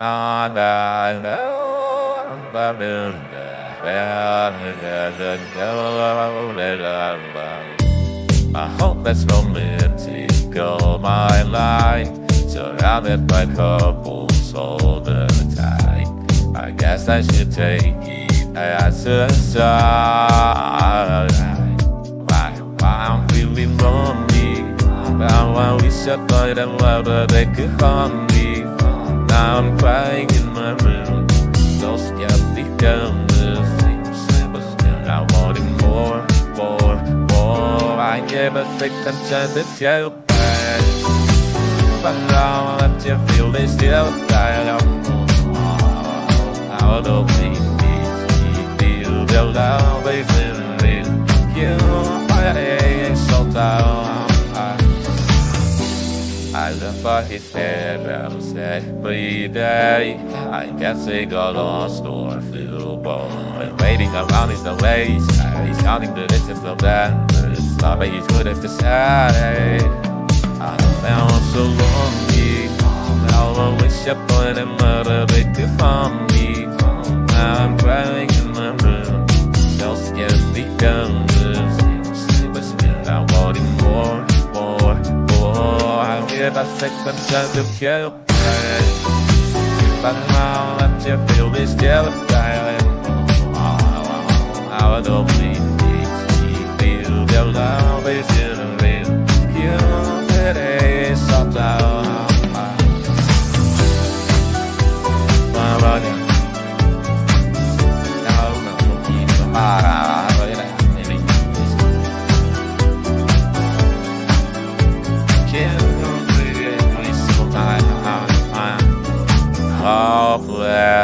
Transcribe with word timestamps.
I 0.00 0.48
hope 8.80 9.04
that's 9.04 9.24
romantic 9.26 10.56
all 10.56 10.98
my 10.98 11.42
life. 11.42 12.08
Surrounded 12.48 13.28
by 13.28 13.46
couples 13.46 14.52
all 14.54 14.98
the 15.00 15.28
time. 15.54 16.26
I 16.56 16.72
guess 16.72 17.08
I 17.08 17.22
should 17.22 17.52
take 17.52 17.84
it 17.84 18.56
as 18.56 19.06
a 19.06 19.28
sign. 19.32 19.70
I'm 22.82 23.28
feeling 23.28 23.78
lonely. 23.78 24.64
I 25.24 25.78
wish 25.80 26.08
I 26.08 26.16
thought 26.26 26.58
I 26.58 27.26
they 27.26 27.46
could 27.46 27.80
harm 27.80 28.26
me. 28.26 28.34
I'm 29.34 29.76
crying 29.78 30.30
in 30.30 30.52
my 30.52 30.70
room. 30.84 31.28
So 31.80 31.96
skeptical, 31.96 33.10
the 33.26 33.78
same 33.80 34.04
simple 34.14 34.62
still. 34.62 35.10
I 35.10 35.26
wanted 35.32 35.68
more, 35.82 36.24
more, 36.54 36.96
more. 37.32 37.98
I 38.14 38.20
never 38.30 38.64
think 38.78 38.94
I'm 39.08 39.18
trying 39.28 39.52
to 39.54 39.64
tell 39.76 40.10
back. 40.10 40.82
But 42.02 42.16
now 42.28 42.98
just 42.98 43.32
feel 43.32 43.50
this 43.50 43.72
still 43.72 44.06
tired. 44.28 44.82
Out 46.80 47.06
of 47.06 47.26
me, 47.38 47.56
feel 48.78 49.26
the 49.26 49.42
love 49.52 50.06
is 50.06 50.30
in 50.46 50.58
me. 50.82 50.96
You, 51.58 51.76
ain't 52.46 53.18
so 53.18 53.50
tired. 53.50 54.23
I 56.54 56.72
look 56.74 56.94
for 57.02 57.20
his 57.22 57.52
head, 57.52 58.06
said 58.40 58.84
every 58.84 59.48
day. 59.48 60.16
I 60.52 60.66
guess 60.78 61.04
he 61.04 61.26
got 61.26 61.56
lost 61.56 62.04
or 62.04 62.40
flew 62.40 62.96
born. 62.96 63.58
When 63.58 63.76
waiting 63.78 64.14
around 64.14 64.52
is 64.52 64.62
the 64.62 64.76
ways, 64.76 65.26
he's 65.66 65.82
counting 65.82 66.14
the 66.14 66.28
distance 66.28 66.62
of 66.62 66.78
that. 66.78 67.26
But 67.28 67.58
it's 67.58 67.76
not 67.78 67.98
but 67.98 68.08
he's 68.08 68.26
good 68.28 68.46
at 68.46 68.62
the 68.62 68.68
say. 68.68 69.78
I 70.60 70.76
found 71.02 71.42
so 71.52 71.64
lonely. 71.64 72.68
Eh? 72.68 73.26
Now 73.30 73.52
I 73.54 73.82
wish 73.82 74.04
put 74.28 74.56
him 74.56 74.78
out 74.78 75.08
of 75.08 75.28
to 75.54 75.68
find 75.76 76.32
me. 76.32 76.66
I'm 77.34 77.76
crying 77.78 78.33
second 86.52 87.16
chance 87.30 87.52
to 87.54 87.64
kill 87.78 88.10
pain. 88.10 88.84
But 90.02 90.12
now 90.28 90.76
that 90.76 91.06
you 91.06 91.16
feel 91.34 91.48
this 91.48 91.72
dying. 92.28 92.84
I 94.76 95.00
don't 95.02 95.26
need 95.40 95.56
to 95.56 96.76
feel 96.78 97.26
the 97.26 97.44
love 97.46 98.06
is 98.06 98.28
in 98.38 98.76
me. 98.76 98.96
You, 99.58 99.76
it 100.44 100.56
is 100.58 101.26
so 101.26 101.50
down. 101.50 102.03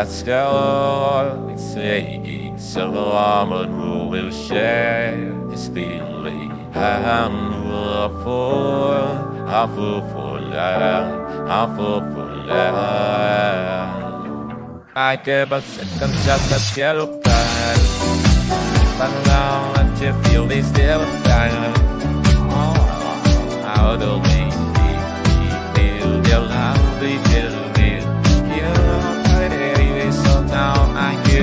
Go 0.00 0.06
saying 1.58 2.58
someone 2.58 3.68
who 3.68 4.08
will 4.08 4.30
share 4.30 5.14
his 5.50 5.68
a 5.68 6.48
I'm 9.46 9.68
fool 9.74 10.00
for 10.10 10.40
love, 10.40 11.50
I'm 11.50 11.76
fool 11.76 12.00
for. 12.14 12.30
I 14.96 15.16
give 15.22 15.52
a 15.52 15.60
second 15.60 16.14
chance 16.24 16.48
to 16.48 16.58
yellow 16.80 17.20
card. 17.20 17.80
But 18.98 19.12
now 19.26 19.74
you 20.00 20.14
feel 20.24 20.46
this 20.46 20.66
still 20.66 21.04
dying. 21.24 21.74
Oh, 22.48 22.72
how 23.66 23.96
do 23.96 24.29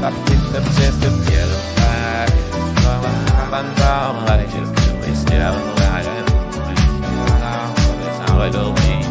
I 0.00 0.10
think 0.10 0.42
I'm 0.56 0.64
just 0.64 1.04
a 1.04 1.10
yellow 1.30 1.60
flag. 1.76 2.30
I'm 3.52 3.74
down 3.74 4.24
like 4.24 4.48
you 4.54 4.64
can 5.02 5.14
still 5.14 5.52
lying. 5.76 6.26
How 8.26 8.38
I 8.40 8.48
don't 8.50 9.01